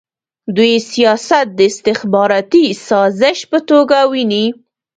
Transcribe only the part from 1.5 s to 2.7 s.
د استخباراتي